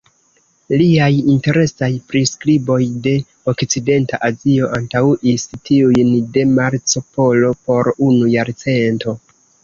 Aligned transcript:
Liaj 0.81 1.07
interesaj 1.31 1.89
priskriboj 2.13 2.77
de 3.07 3.11
okcidenta 3.53 4.19
Azio 4.27 4.69
antaŭis 4.77 5.45
tiujn 5.69 6.09
de 6.39 6.45
Marco 6.53 7.03
Polo 7.19 7.53
por 7.69 7.91
unu 8.07 8.31
jarcento. 8.37 9.15